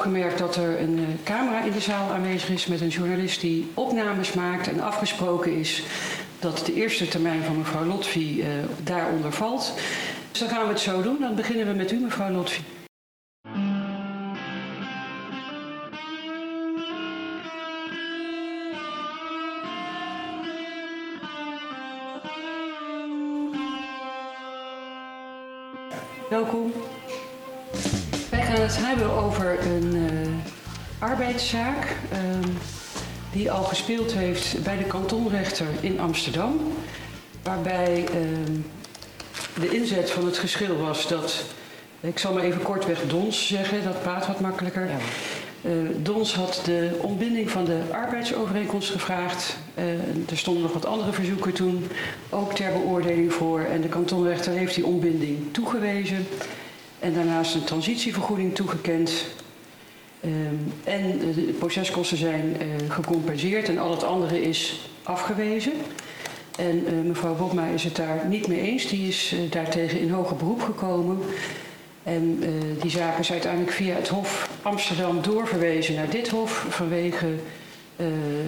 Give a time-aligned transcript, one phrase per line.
[0.00, 3.70] opgemerkt dat er een uh, camera in de zaal aanwezig is met een journalist die
[3.74, 5.82] opnames maakt en afgesproken is
[6.38, 8.46] dat de eerste termijn van mevrouw Lotfi uh,
[8.82, 9.72] daaronder valt.
[10.30, 11.20] Dus dan gaan we het zo doen.
[11.20, 12.62] Dan beginnen we met u, mevrouw Lotfi.
[26.28, 26.72] Welkom.
[28.70, 30.08] Het hebben over een uh,
[30.98, 32.18] arbeidszaak uh,
[33.32, 36.60] die al gespeeld heeft bij de kantonrechter in Amsterdam.
[37.42, 38.60] Waarbij uh,
[39.60, 41.44] de inzet van het geschil was dat,
[42.00, 44.86] ik zal maar even kortweg Dons zeggen, dat praat wat makkelijker.
[44.86, 44.96] Ja.
[45.62, 49.56] Uh, Dons had de ontbinding van de arbeidsovereenkomst gevraagd.
[49.78, 49.84] Uh,
[50.30, 51.86] er stonden nog wat andere verzoeken toen,
[52.28, 53.60] ook ter beoordeling voor.
[53.60, 56.26] En de kantonrechter heeft die ontbinding toegewezen.
[57.00, 59.24] En daarnaast een transitievergoeding toegekend.
[60.20, 60.30] Uh,
[60.84, 65.72] en de proceskosten zijn uh, gecompenseerd en al het andere is afgewezen.
[66.58, 68.86] En uh, mevrouw Bobma is het daar niet mee eens.
[68.86, 71.18] Die is uh, daartegen in hoger beroep gekomen.
[72.02, 72.42] En
[72.80, 77.26] die zaak is uiteindelijk via het Hof Amsterdam doorverwezen naar dit Hof vanwege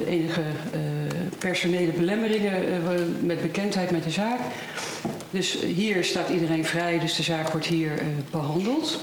[0.06, 0.42] enige
[1.38, 2.82] personele belemmeringen
[3.20, 4.38] met bekendheid met de zaak.
[5.32, 9.00] Dus hier staat iedereen vrij, dus de zaak wordt hier behandeld.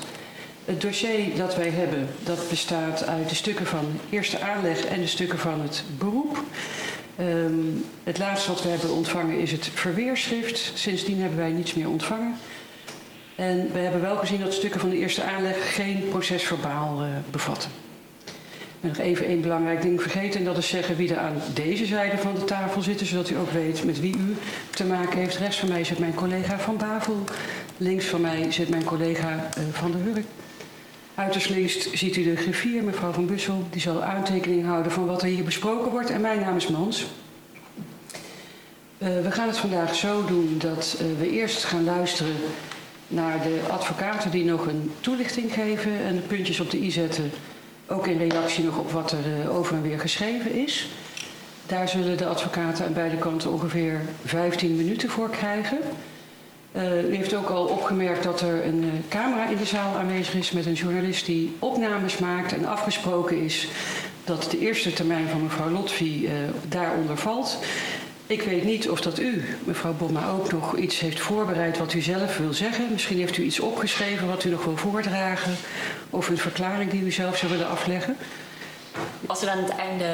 [0.66, 5.08] Het dossier dat wij hebben, dat bestaat uit de stukken van eerste aanleg en de
[5.08, 6.44] stukken van het beroep.
[7.19, 10.71] Um, het laatste wat we hebben ontvangen is het verweerschrift.
[10.73, 12.36] Sindsdien hebben wij niets meer ontvangen.
[13.36, 17.71] En we hebben wel gezien dat stukken van de eerste aanleg geen procesverbaal uh, bevatten.
[18.81, 21.85] Ben nog even één belangrijk ding vergeten en dat is zeggen wie er aan deze
[21.85, 24.36] zijde van de tafel zit, zodat u ook weet met wie u
[24.69, 25.38] te maken heeft.
[25.38, 27.23] Rechts van mij zit mijn collega van Bavel,
[27.77, 30.25] links van mij zit mijn collega uh, van der Hurk.
[31.16, 35.21] Uiterst links ziet u de griffier, mevrouw van Bussel, die zal aantekening houden van wat
[35.21, 36.09] er hier besproken wordt.
[36.09, 37.05] En mijn naam is Mans.
[38.97, 42.36] Uh, we gaan het vandaag zo doen dat uh, we eerst gaan luisteren
[43.08, 47.32] naar de advocaten die nog een toelichting geven en de puntjes op de i zetten,
[47.89, 50.89] ook in reactie nog op wat er uh, over en weer geschreven is.
[51.66, 55.77] Daar zullen de advocaten aan beide kanten ongeveer 15 minuten voor krijgen.
[56.72, 60.33] Uh, u heeft ook al opgemerkt dat er een uh, camera in de zaal aanwezig
[60.33, 63.67] is met een journalist die opnames maakt en afgesproken is
[64.23, 66.32] dat de eerste termijn van mevrouw Lotfi uh,
[66.67, 67.60] daaronder valt.
[68.30, 72.02] Ik weet niet of dat u, mevrouw Bomma, ook nog iets heeft voorbereid wat u
[72.02, 72.88] zelf wil zeggen.
[72.92, 75.56] Misschien heeft u iets opgeschreven wat u nog wil voordragen.
[76.09, 78.17] Of een verklaring die u zelf zou willen afleggen.
[79.27, 80.05] Als er aan het einde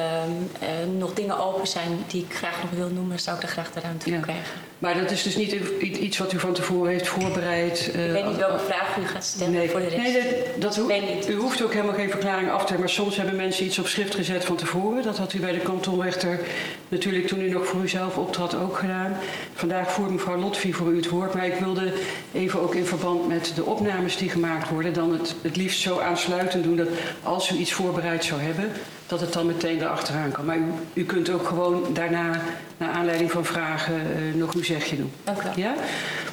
[0.61, 3.71] uh, nog dingen open zijn die ik graag nog wil noemen, zou ik er graag
[3.71, 4.51] de ruimte voor krijgen.
[4.79, 5.51] Maar dat is dus niet
[5.81, 7.91] iets wat u van tevoren heeft voorbereid?
[7.95, 10.01] Uh, ik weet niet welke vraag u gaat stellen nee, voor de rest.
[10.01, 10.89] Nee, dat, dat ho
[11.29, 12.79] u hoeft ook helemaal geen verklaring af te hebben.
[12.79, 15.03] Maar soms hebben mensen iets op schrift gezet van tevoren.
[15.03, 16.39] Dat had u bij de kantonrechter
[16.87, 19.17] natuurlijk toen u nog voor uzelf optrad ook gedaan.
[19.53, 21.33] Vandaag voert mevrouw Lotvi voor u het woord.
[21.33, 21.93] Maar ik wilde
[22.33, 24.93] even ook in verband met de opnames die gemaakt worden...
[24.93, 26.87] dan het, het liefst zo aansluitend doen dat
[27.23, 28.71] als u iets voorbereid zou hebben
[29.07, 30.45] dat het dan meteen erachteraan kan.
[30.45, 32.41] Maar u, u kunt ook gewoon daarna,
[32.77, 35.11] naar aanleiding van vragen, uh, nog uw zegje doen.
[35.23, 35.53] Dank u wel.
[35.55, 35.73] Ja?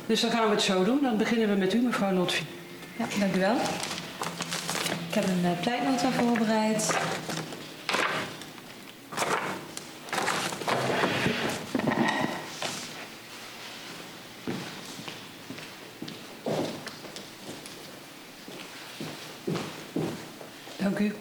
[0.07, 0.99] Dus dan gaan we het zo doen.
[1.03, 2.45] Dan beginnen we met u, mevrouw Lotfi.
[2.97, 3.57] Ja, dank u wel.
[5.09, 6.99] Ik heb een uh, pleitnota voorbereid.
[20.77, 21.15] Dank u.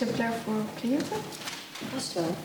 [0.00, 1.16] exemplaar voor cliënten?
[1.92, 2.36] Vast wel.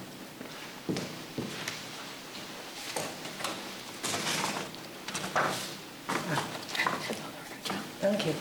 [8.00, 8.32] Dank je.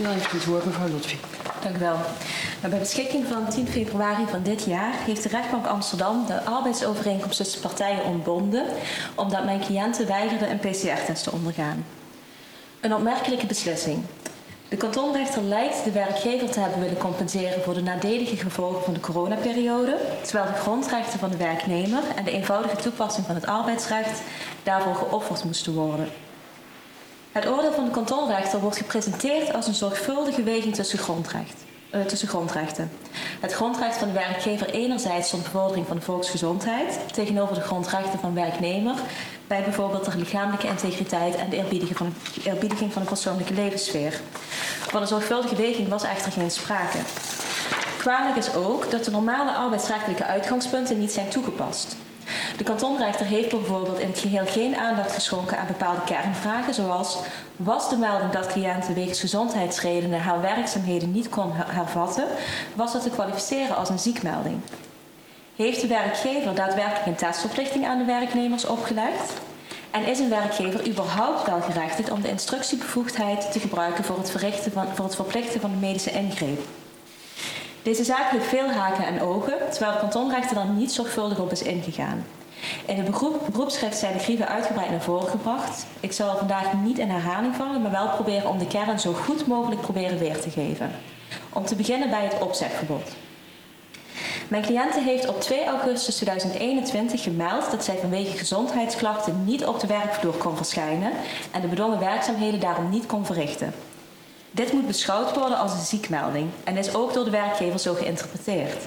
[0.00, 1.18] Ja, heeft het woord, mevrouw Lotfi.
[1.62, 1.96] Dank u wel.
[2.60, 7.60] Bij beschikking van 10 februari van dit jaar heeft de rechtbank Amsterdam de arbeidsovereenkomst tussen
[7.60, 8.66] partijen ontbonden,
[9.14, 11.84] omdat mijn cliënten weigerden een PCR-test te ondergaan.
[12.80, 14.04] Een opmerkelijke beslissing.
[14.68, 19.00] De kantonrechter lijkt de werkgever te hebben willen compenseren voor de nadelige gevolgen van de
[19.00, 24.20] coronaperiode, terwijl de grondrechten van de werknemer en de eenvoudige toepassing van het arbeidsrecht
[24.62, 26.08] daarvoor geofferd moesten worden.
[27.32, 31.64] Het oordeel van de kantonrechter wordt gepresenteerd als een zorgvuldige weging tussen grondrecht.
[31.90, 32.90] Eh, tussen grondrechten.
[33.40, 38.34] Het grondrecht van de werkgever enerzijds stond bevordering van de volksgezondheid tegenover de grondrechten van
[38.34, 38.94] werknemer
[39.46, 42.14] bij bijvoorbeeld de lichamelijke integriteit en de eerbiediging van,
[42.44, 44.20] eerbiediging van de persoonlijke levenssfeer.
[44.78, 46.98] Van een zorgvuldige weging was echter geen sprake.
[47.98, 51.96] Kwalijk is ook dat de normale arbeidsrechtelijke uitgangspunten niet zijn toegepast.
[52.58, 57.18] De kantonrechter heeft bijvoorbeeld in het geheel geen aandacht geschonken aan bepaalde kernvragen, zoals
[57.56, 62.24] was de melding dat cliënten wegens gezondheidsredenen haar werkzaamheden niet kon hervatten,
[62.74, 64.60] was dat te kwalificeren als een ziekmelding?
[65.56, 69.32] Heeft de werkgever daadwerkelijk een testverplichting aan de werknemers opgelegd?
[69.90, 74.72] En is een werkgever überhaupt wel gerechtigd om de instructiebevoegdheid te gebruiken voor het, verrichten
[74.72, 76.60] van, voor het verplichten van de medische ingreep?
[77.82, 81.62] Deze zaak heeft veel haken en ogen, terwijl de kantonrechter daar niet zorgvuldig op is
[81.62, 82.24] ingegaan.
[82.86, 83.10] In de
[83.50, 85.86] beroepsschrift zijn de grieven uitgebreid naar voren gebracht.
[86.00, 89.46] Ik zal vandaag niet in herhaling vallen, maar wel proberen om de kern zo goed
[89.46, 90.90] mogelijk proberen weer te geven.
[91.52, 93.10] Om te beginnen bij het opzegverbod.
[94.48, 99.86] Mijn cliënte heeft op 2 augustus 2021 gemeld dat zij vanwege gezondheidsklachten niet op de
[99.86, 101.12] werkvloer kon verschijnen
[101.50, 103.74] en de bedongen werkzaamheden daarom niet kon verrichten.
[104.50, 108.84] Dit moet beschouwd worden als een ziekmelding en is ook door de werkgever zo geïnterpreteerd.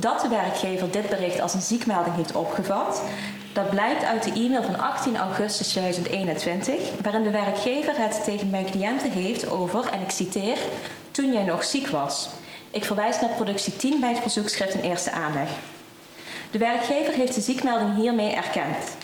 [0.00, 3.02] Dat de werkgever dit bericht als een ziekmelding heeft opgevat,
[3.52, 8.70] dat blijkt uit de e-mail van 18 augustus 2021, waarin de werkgever het tegen mijn
[8.70, 10.56] cliënten heeft over, en ik citeer,
[11.10, 12.28] toen jij nog ziek was.
[12.70, 15.48] Ik verwijs naar productie 10 bij het verzoekschrift in eerste aanleg.
[16.50, 18.96] De werkgever heeft de ziekmelding hiermee erkend.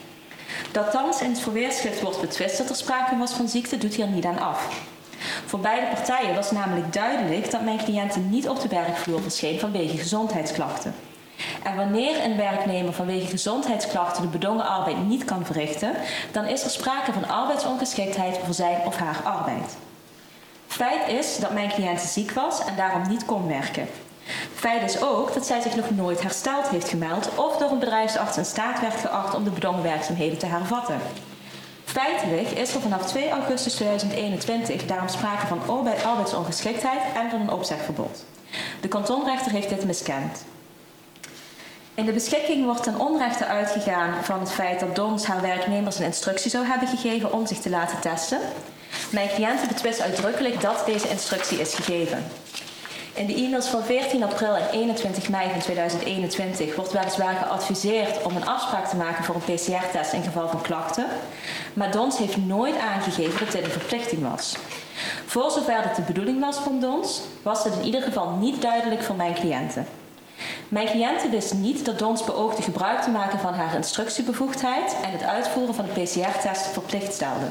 [0.72, 4.06] Dat thans in het verweerschrift wordt betwist dat er sprake was van ziekte, doet hier
[4.06, 4.82] niet aan af.
[5.46, 9.96] Voor beide partijen was namelijk duidelijk dat mijn cliënten niet op de werkvloer verscheen vanwege
[9.96, 10.94] gezondheidsklachten.
[11.62, 15.92] En wanneer een werknemer vanwege gezondheidsklachten de bedongen arbeid niet kan verrichten,
[16.32, 19.76] dan is er sprake van arbeidsongeschiktheid voor zijn of haar arbeid.
[20.66, 23.88] Feit is dat mijn cliënt ziek was en daarom niet kon werken.
[24.54, 28.36] Feit is ook dat zij zich nog nooit hersteld heeft gemeld of door een bedrijfsarts
[28.36, 31.00] in staat werd geacht om de bedongen werkzaamheden te hervatten.
[31.94, 35.60] Feitelijk is er vanaf 2 augustus 2021 daarom sprake van
[36.04, 38.24] arbeidsongeschiktheid en van een opzegverbod.
[38.80, 40.44] De kantonrechter heeft dit miskend.
[41.94, 46.04] In de beschikking wordt ten onrechte uitgegaan van het feit dat Dons haar werknemers een
[46.04, 48.40] instructie zou hebben gegeven om zich te laten testen.
[49.10, 52.24] Mijn cliënten betwist uitdrukkelijk dat deze instructie is gegeven.
[53.14, 58.36] In de e-mails van 14 april en 21 mei van 2021 wordt weliswaar geadviseerd om
[58.36, 61.06] een afspraak te maken voor een PCR-test in geval van klachten,
[61.72, 64.56] maar Dons heeft nooit aangegeven dat dit een verplichting was.
[65.26, 69.02] Voor zover dat de bedoeling was van Dons, was dit in ieder geval niet duidelijk
[69.02, 69.86] voor mijn cliënten.
[70.68, 75.22] Mijn cliënten wist niet dat Dons beoogde gebruik te maken van haar instructiebevoegdheid en het
[75.22, 77.46] uitvoeren van de PCR-test verplicht stelde.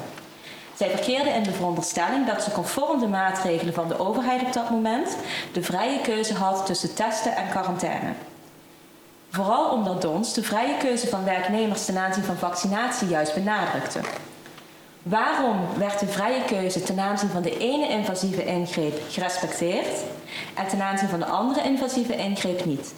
[0.78, 4.70] Zij verkeerde in de veronderstelling dat ze conform de maatregelen van de overheid op dat
[4.70, 5.18] moment
[5.54, 8.14] de vrije keuze had tussen testen en quarantaine.
[9.30, 14.00] Vooral omdat Dons de vrije keuze van werknemers ten aanzien van vaccinatie juist benadrukte.
[15.04, 20.04] Waarom werd de vrije keuze ten aanzien van de ene invasieve ingreep gerespecteerd
[20.54, 22.94] en ten aanzien van de andere invasieve ingreep niet?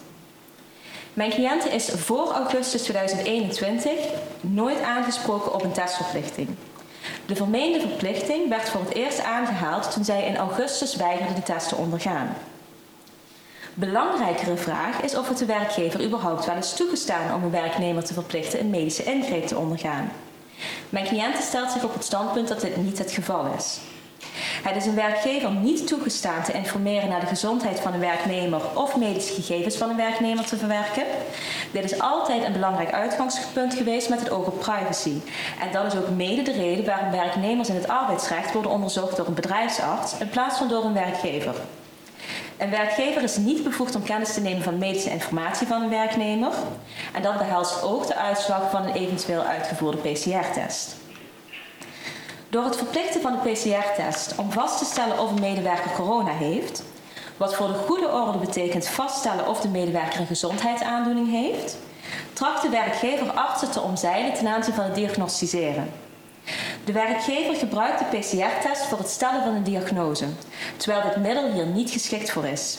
[1.12, 3.92] Mijn cliënte is voor augustus 2021
[4.40, 6.48] nooit aangesproken op een testverplichting.
[7.26, 11.68] De vermeende verplichting werd voor het eerst aangehaald toen zij in augustus weigerde de test
[11.68, 12.36] te ondergaan.
[13.74, 18.14] Belangrijkere vraag is of het de werkgever überhaupt wel is toegestaan om een werknemer te
[18.14, 20.12] verplichten een medische ingreep te ondergaan.
[20.88, 23.78] Mijn cliënte stelt zich op het standpunt dat dit niet het geval is.
[24.62, 28.96] Het is een werkgever niet toegestaan te informeren naar de gezondheid van een werknemer of
[28.96, 31.04] medische gegevens van een werknemer te verwerken.
[31.72, 35.14] Dit is altijd een belangrijk uitgangspunt geweest met het oog op privacy.
[35.60, 39.26] En dat is ook mede de reden waarom werknemers in het arbeidsrecht worden onderzocht door
[39.26, 41.54] een bedrijfsarts in plaats van door een werkgever.
[42.56, 46.52] Een werkgever is niet bevoegd om kennis te nemen van medische informatie van een werknemer.
[47.12, 50.96] En dat behelst ook de uitslag van een eventueel uitgevoerde PCR-test.
[52.56, 56.82] Door het verplichten van de PCR-test om vast te stellen of een medewerker corona heeft,
[57.36, 61.76] wat voor de goede orde betekent vaststellen of de medewerker een gezondheidsaandoening heeft,
[62.32, 65.90] tracht de werkgever artsen te omzeilen ten aanzien van het diagnosticeren.
[66.84, 70.26] De werkgever gebruikt de PCR-test voor het stellen van een diagnose,
[70.76, 72.78] terwijl dit middel hier niet geschikt voor is.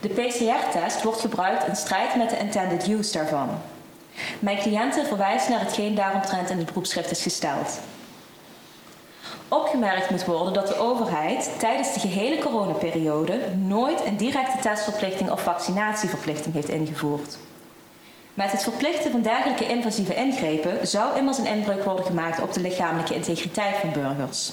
[0.00, 3.48] De PCR-test wordt gebruikt in strijd met de intended use daarvan.
[4.38, 7.78] Mijn cliënten verwijst naar hetgeen daaromtrent in het beroepsschrift is gesteld.
[9.54, 15.42] Opgemerkt moet worden dat de overheid tijdens de gehele coronaperiode nooit een directe testverplichting of
[15.42, 17.36] vaccinatieverplichting heeft ingevoerd.
[18.34, 22.60] Met het verplichten van dergelijke invasieve ingrepen zou immers een inbreuk worden gemaakt op de
[22.60, 24.52] lichamelijke integriteit van burgers.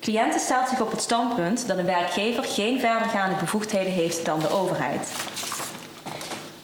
[0.00, 4.50] Cliënten stelt zich op het standpunt dat een werkgever geen verdergaande bevoegdheden heeft dan de
[4.50, 5.08] overheid.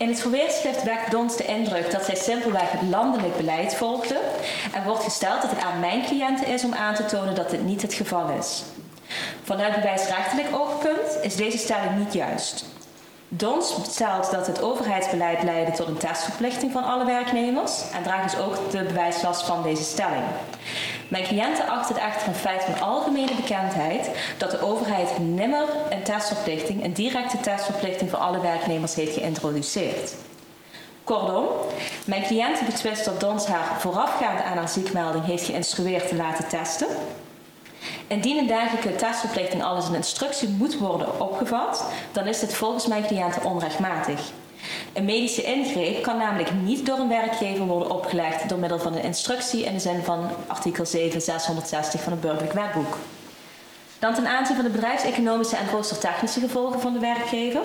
[0.00, 4.21] In het verweerschrift wekt Dons de indruk dat zij simpelweg het landelijk beleid volgde
[4.75, 7.64] en wordt gesteld dat het aan mijn cliënten is om aan te tonen dat dit
[7.64, 8.62] niet het geval is.
[9.42, 12.64] Vanuit bewijsrechtelijk oogpunt is deze stelling niet juist.
[13.28, 18.40] Dons stelt dat het overheidsbeleid leidde tot een testverplichting van alle werknemers en draagt dus
[18.40, 20.25] ook de bewijslast van deze stelling.
[21.11, 26.02] Mijn cliënten achten het echter een feit van algemene bekendheid dat de overheid nimmer een
[26.02, 30.14] testverplichting, een directe testverplichting voor alle werknemers heeft geïntroduceerd.
[31.05, 31.47] Kortom,
[32.05, 36.87] mijn cliënten betwist dat Dons haar voorafgaand aan haar ziekmelding heeft geïnstrueerd te laten testen.
[38.07, 43.07] Indien een dergelijke testverplichting alles in instructie moet worden opgevat, dan is dit volgens mijn
[43.07, 44.21] cliënten onrechtmatig.
[44.93, 49.03] Een medische ingreep kan namelijk niet door een werkgever worden opgelegd door middel van een
[49.03, 52.97] instructie in de zin van artikel 7 660 van het burgerlijk wetboek.
[53.99, 57.61] Dan ten aanzien van de bedrijfseconomische en roostertechnische gevolgen van de werkgever.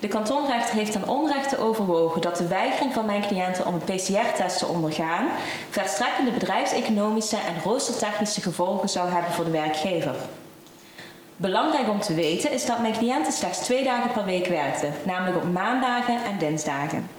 [0.00, 4.58] De kantonrechter heeft ten onrechte overwogen dat de weigering van mijn cliënten om een PCR-test
[4.58, 5.28] te ondergaan
[5.70, 10.14] verstrekkende bedrijfseconomische en roostertechnische gevolgen zou hebben voor de werkgever.
[11.40, 15.36] Belangrijk om te weten is dat mijn cliënten slechts twee dagen per week werkten, namelijk
[15.36, 17.10] op maandagen en dinsdagen.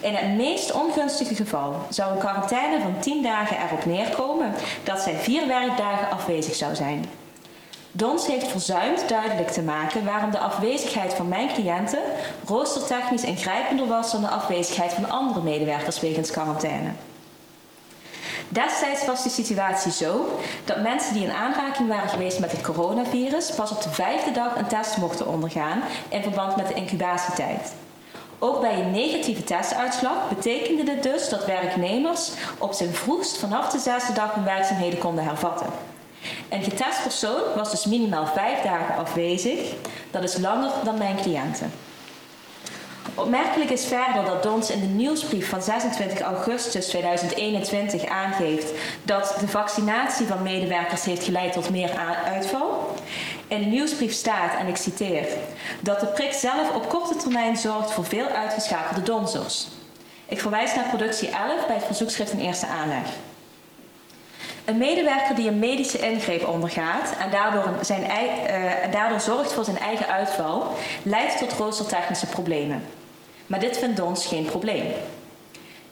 [0.00, 5.14] In het meest ongunstige geval zou een quarantaine van 10 dagen erop neerkomen dat zij
[5.14, 7.04] vier werkdagen afwezig zou zijn.
[7.92, 12.02] Dons heeft verzuimd duidelijk te maken waarom de afwezigheid van mijn cliënten
[12.46, 16.90] roostertechnisch ingrijpender was dan de afwezigheid van andere medewerkers wegens quarantaine.
[18.48, 23.50] Destijds was de situatie zo dat mensen die in aanraking waren geweest met het coronavirus
[23.50, 27.72] pas op de vijfde dag een test mochten ondergaan in verband met de incubatietijd.
[28.38, 33.78] Ook bij een negatieve testuitslag betekende dit dus dat werknemers op zijn vroegst vanaf de
[33.78, 35.66] zesde dag hun werkzaamheden konden hervatten.
[36.48, 39.58] Een getest persoon was dus minimaal vijf dagen afwezig.
[40.10, 41.72] Dat is langer dan mijn cliënten.
[43.16, 49.48] Opmerkelijk is verder dat Dons in de nieuwsbrief van 26 augustus 2021 aangeeft dat de
[49.48, 51.90] vaccinatie van medewerkers heeft geleid tot meer
[52.24, 52.94] uitval.
[53.48, 55.26] In de nieuwsbrief staat, en ik citeer,
[55.80, 59.66] dat de prik zelf op korte termijn zorgt voor veel uitgeschakelde donzers.
[60.26, 63.06] Ik verwijs naar productie 11 bij het verzoekschrift in eerste aanleg.
[64.64, 69.78] Een medewerker die een medische ingreep ondergaat en daardoor, zijn, uh, daardoor zorgt voor zijn
[69.78, 72.82] eigen uitval, leidt tot roostertechnische problemen.
[73.46, 74.84] Maar dit vindt ons geen probleem.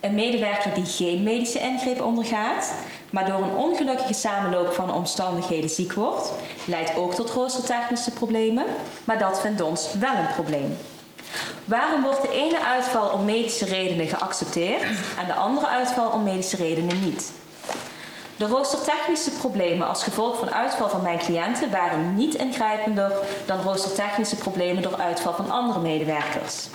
[0.00, 2.72] Een medewerker die geen medische ingreep ondergaat,
[3.10, 6.32] maar door een ongelukkige samenloop van omstandigheden ziek wordt,
[6.64, 8.64] leidt ook tot roostertechnische problemen,
[9.04, 10.76] maar dat vindt ons wel een probleem.
[11.64, 14.82] Waarom wordt de ene uitval om medische redenen geaccepteerd
[15.18, 17.32] en de andere uitval om medische redenen niet?
[18.36, 23.12] De roostertechnische problemen als gevolg van uitval van mijn cliënten waren niet ingrijpender
[23.46, 26.68] dan roostertechnische problemen door uitval van andere medewerkers.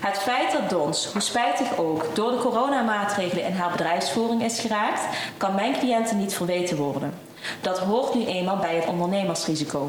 [0.00, 5.00] Het feit dat Dons, hoe spijtig ook, door de coronamaatregelen in haar bedrijfsvoering is geraakt,
[5.36, 7.14] kan mijn cliënten niet verweten worden.
[7.60, 9.88] Dat hoort nu eenmaal bij het ondernemersrisico.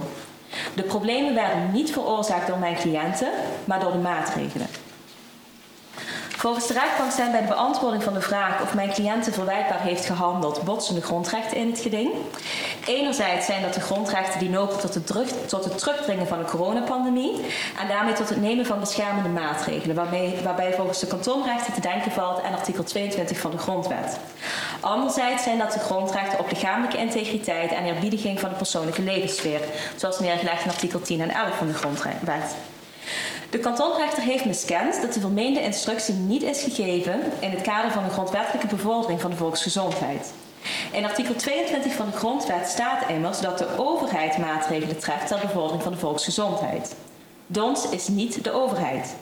[0.74, 3.29] De problemen werden niet veroorzaakt door mijn cliënten,
[3.65, 4.67] maar door de maatregelen.
[6.41, 10.05] Volgens de rechtbank zijn bij de beantwoording van de vraag of mijn cliënten verwijtbaar heeft
[10.05, 12.12] gehandeld botsende grondrechten in het geding.
[12.86, 16.45] Enerzijds zijn dat de grondrechten die lopen tot het, terug, tot het terugdringen van de
[16.45, 17.36] coronapandemie
[17.79, 22.12] en daarmee tot het nemen van beschermende maatregelen, waarbij, waarbij volgens de kantonrechten te denken
[22.12, 24.19] valt aan artikel 22 van de grondwet.
[24.79, 29.62] Anderzijds zijn dat de grondrechten op lichamelijke integriteit en eerbiediging van de persoonlijke levenssfeer,
[29.95, 32.55] zoals neergelegd in artikel 10 en 11 van de grondwet.
[33.51, 38.03] De kantonrechter heeft miskend dat de vermeende instructie niet is gegeven in het kader van
[38.03, 40.34] de grondwettelijke bevordering van de volksgezondheid.
[40.91, 45.84] In artikel 22 van de grondwet staat immers dat de overheid maatregelen treft ter bevordering
[45.84, 46.96] van de volksgezondheid.
[47.48, 49.15] Dons is niet de overheid.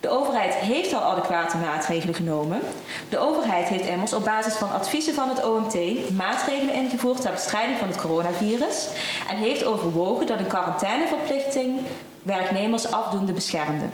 [0.00, 2.60] De overheid heeft al adequate maatregelen genomen.
[3.08, 7.78] De overheid heeft immers op basis van adviezen van het OMT maatregelen ingevoerd ter bestrijding
[7.78, 8.88] van het coronavirus
[9.28, 11.80] en heeft overwogen dat een quarantaineverplichting
[12.22, 13.84] werknemers afdoende beschermde.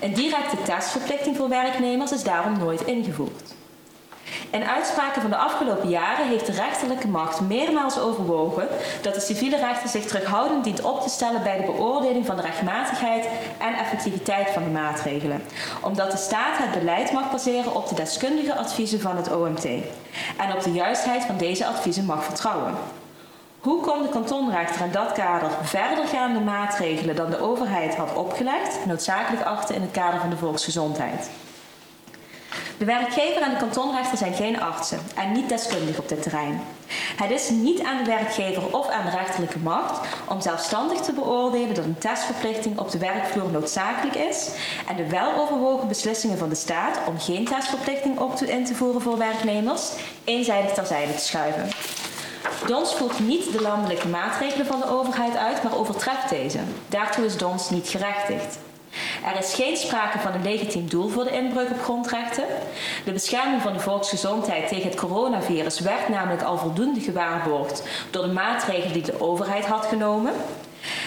[0.00, 3.54] Een directe testverplichting voor werknemers is daarom nooit ingevoerd.
[4.50, 8.68] In uitspraken van de afgelopen jaren heeft de rechterlijke macht meermaals overwogen
[9.02, 12.42] dat de civiele rechter zich terughoudend dient op te stellen bij de beoordeling van de
[12.42, 15.42] rechtmatigheid en effectiviteit van de maatregelen,
[15.80, 19.64] omdat de staat het beleid mag baseren op de deskundige adviezen van het OMT
[20.36, 22.74] en op de juistheid van deze adviezen mag vertrouwen.
[23.60, 29.42] Hoe kon de kantonrechter in dat kader verdergaande maatregelen dan de overheid had opgelegd noodzakelijk
[29.42, 31.30] achten in het kader van de volksgezondheid?
[32.78, 36.60] De werkgever en de kantonrechter zijn geen artsen en niet deskundig op dit terrein.
[37.16, 41.74] Het is niet aan de werkgever of aan de rechterlijke macht om zelfstandig te beoordelen
[41.74, 44.50] dat een testverplichting op de werkvloer noodzakelijk is
[44.88, 49.00] en de weloverwogen beslissingen van de staat om geen testverplichting op te in te voeren
[49.00, 49.90] voor werknemers
[50.24, 51.68] eenzijdig terzijde te schuiven.
[52.66, 56.58] Dons voert niet de landelijke maatregelen van de overheid uit, maar overtreft deze.
[56.88, 58.58] Daartoe is Dons niet gerechtigd.
[59.24, 62.44] Er is geen sprake van een legitiem doel voor de inbreuk op grondrechten.
[63.04, 68.32] De bescherming van de volksgezondheid tegen het coronavirus werd namelijk al voldoende gewaarborgd door de
[68.32, 70.32] maatregelen die de overheid had genomen.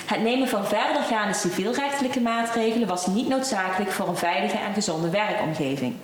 [0.06, 5.96] Het nemen van verdergaande civielrechtelijke maatregelen was niet noodzakelijk voor een veilige en gezonde werkomgeving.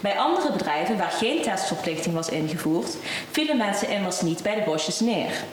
[0.00, 2.96] Bij andere bedrijven waar geen testverplichting was ingevoerd,
[3.30, 5.44] vielen mensen immers niet bij de bosjes neer.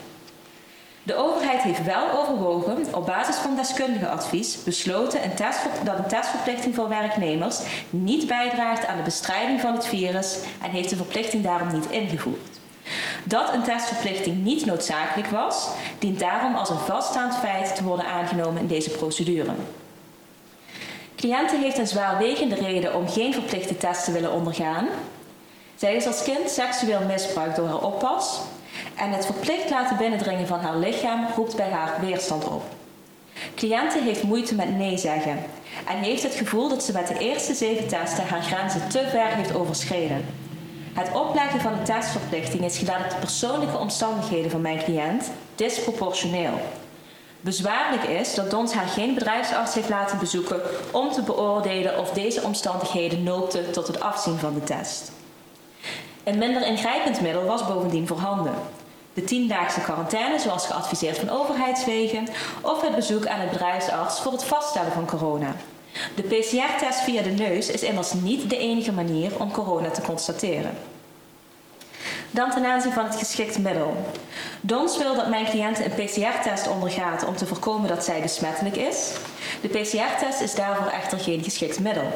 [1.03, 5.35] De overheid heeft wel overwogen, op basis van deskundige advies, besloten een
[5.83, 10.89] dat een testverplichting voor werknemers niet bijdraagt aan de bestrijding van het virus en heeft
[10.89, 12.59] de verplichting daarom niet ingevoerd.
[13.23, 15.67] Dat een testverplichting niet noodzakelijk was,
[15.99, 19.51] dient daarom als een vaststaand feit te worden aangenomen in deze procedure.
[21.15, 24.87] Cliënten heeft een zwaarwegende reden om geen verplichte test te willen ondergaan.
[25.75, 28.39] Zij is als kind seksueel misbruikt door haar oppas
[29.01, 32.63] en het verplicht laten binnendringen van haar lichaam roept bij haar weerstand op.
[33.55, 35.37] Cliënte heeft moeite met nee zeggen
[35.87, 39.27] en heeft het gevoel dat ze met de eerste zeven testen haar grenzen te ver
[39.27, 40.25] heeft overschreden.
[40.93, 46.59] Het opleggen van een testverplichting is gedaan op de persoonlijke omstandigheden van mijn cliënt disproportioneel.
[47.41, 52.41] Bezwaarlijk is dat Dons haar geen bedrijfsarts heeft laten bezoeken om te beoordelen of deze
[52.41, 55.11] omstandigheden noopten tot het afzien van de test.
[56.23, 58.53] Een minder ingrijpend middel was bovendien voorhanden.
[59.13, 62.27] De tiendaagse quarantaine, zoals geadviseerd van overheidswegen,
[62.61, 65.55] of het bezoek aan het bedrijfsarts voor het vaststellen van corona.
[66.15, 70.77] De PCR-test via de neus is immers niet de enige manier om corona te constateren.
[72.31, 74.05] Dan ten aanzien van het geschikt middel.
[74.61, 79.11] Dons wil dat mijn cliënt een PCR-test ondergaat om te voorkomen dat zij besmettelijk is.
[79.61, 82.11] De PCR-test is daarvoor echter geen geschikt middel.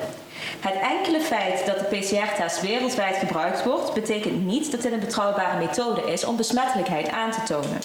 [0.60, 5.58] Het enkele feit dat de PCR-test wereldwijd gebruikt wordt, betekent niet dat dit een betrouwbare
[5.58, 7.80] methode is om besmettelijkheid aan te tonen.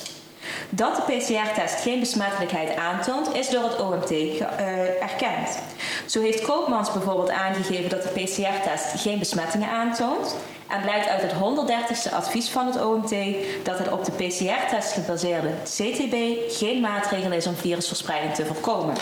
[0.71, 5.59] Dat de PCR-test geen besmettelijkheid aantoont, is door het OMT eh, erkend.
[6.07, 10.37] Zo heeft Koopmans bijvoorbeeld aangegeven dat de PCR-test geen besmettingen aantoont.
[10.69, 13.15] En blijkt uit het 130ste advies van het OMT
[13.63, 16.17] dat het op de PCR-test gebaseerde CTB
[16.49, 18.95] geen maatregel is om virusverspreiding te voorkomen.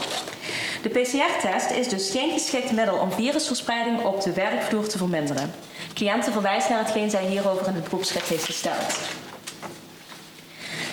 [0.89, 5.55] De PCR-test is dus geen geschikt middel om virusverspreiding op de werkvloer te verminderen.
[5.95, 8.99] Cliënten verwijst naar hetgeen zij hierover in het beroepsschrift heeft gesteld.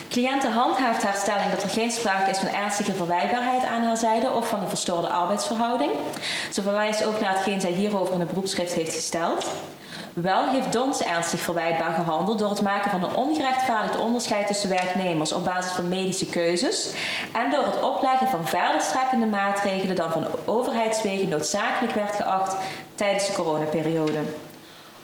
[0.10, 4.32] Cliënten handhaaft haar stelling dat er geen sprake is van ernstige verwijtbaarheid aan haar zijde
[4.32, 5.92] of van een verstoorde arbeidsverhouding.
[6.52, 9.46] Ze verwijst ook naar hetgeen zij hierover in het beroepsschrift heeft gesteld.
[10.16, 15.32] Wel heeft Dons ernstig verwijtbaar gehandeld door het maken van een ongerechtvaardigd onderscheid tussen werknemers
[15.32, 16.94] op basis van medische keuzes
[17.34, 22.56] en door het opleggen van verderstrekkende maatregelen dan van overheidswegen noodzakelijk werd geacht
[22.96, 24.20] tijdens de coronaperiode.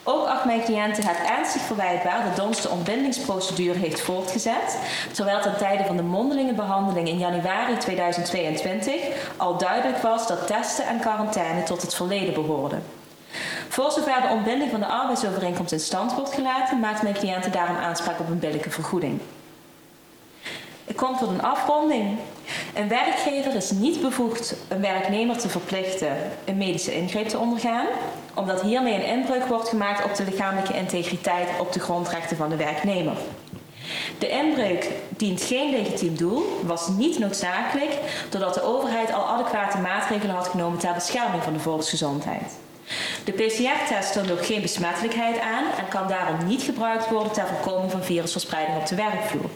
[0.02, 4.78] Ook acht mijn cliënten het ernstig verwijtbaar dat Dons de ontbindingsprocedure heeft voortgezet,
[5.12, 8.94] terwijl ten tijde van de mondelinge behandeling in januari 2022
[9.36, 13.01] al duidelijk was dat testen en quarantaine tot het verleden behoorden.
[13.72, 17.76] Voor zover de ontbinding van de arbeidsovereenkomst in stand wordt gelaten, maakt mijn cliënten daarom
[17.76, 19.20] aanspraak op een billijke vergoeding.
[20.84, 22.18] Ik kom tot een afronding.
[22.74, 27.86] Een werkgever is niet bevoegd een werknemer te verplichten een medische ingreep te ondergaan,
[28.34, 32.56] omdat hiermee een inbreuk wordt gemaakt op de lichamelijke integriteit op de grondrechten van de
[32.56, 33.16] werknemer.
[34.18, 37.98] De inbreuk dient geen legitiem doel, was niet noodzakelijk,
[38.30, 42.60] doordat de overheid al adequate maatregelen had genomen ter bescherming van de volksgezondheid.
[43.24, 47.90] De PCR-test toont ook geen besmettelijkheid aan en kan daarom niet gebruikt worden ter voorkoming
[47.90, 49.50] van virusverspreiding op de werkvloer.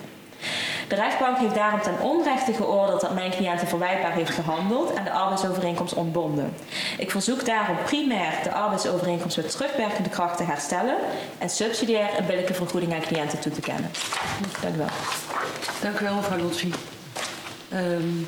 [0.88, 5.10] De rechtbank heeft daarom ten onrechte geoordeeld dat mijn cliënt verwijtbaar heeft gehandeld en de
[5.10, 6.54] arbeidsovereenkomst ontbonden.
[6.98, 10.96] Ik verzoek daarom primair de arbeidsovereenkomst met terugwerkende kracht te herstellen
[11.38, 13.90] en subsidiair een billijke vergoeding aan cliënten toe te kennen.
[14.60, 14.86] Dank u wel.
[15.82, 16.72] Dank u wel, mevrouw Lotsie.
[17.72, 18.26] Um,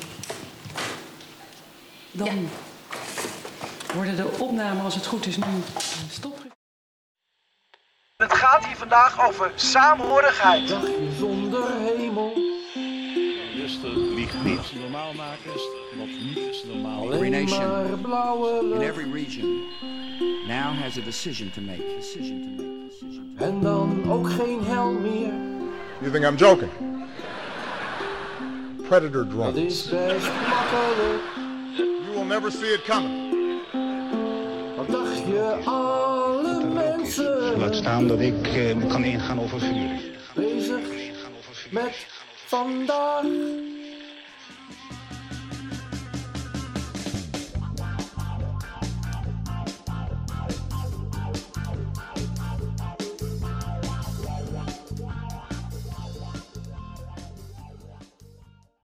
[2.11, 2.33] dan ja.
[3.93, 5.45] Worden de opnamen, als het goed is, nu
[6.09, 6.57] stopgezet.
[8.17, 10.67] Het gaat hier vandaag over saamhorigheid.
[10.67, 12.33] Dagje zonder hemel.
[13.55, 13.95] Rustig,
[14.43, 14.73] niet.
[14.81, 15.51] Normaal maken,
[15.97, 17.13] wat niet is normaal.
[17.13, 19.63] Every nation, in every region,
[20.47, 21.95] now has a decision to make.
[21.97, 22.87] Decision to make.
[22.89, 23.51] Decision to make.
[23.51, 25.33] En dan ook geen hel meer.
[25.99, 26.71] You think I'm joking?
[28.87, 29.53] Predator drones.
[29.53, 31.21] Dat is best makkelijk.
[31.75, 33.28] You will never see it coming.
[35.29, 37.57] Je alle dansen.
[37.57, 39.99] Laat staan dat ik eh, kan ingaan over vuur.
[40.35, 40.81] Bezig
[41.71, 42.07] met
[42.45, 43.25] vandaag.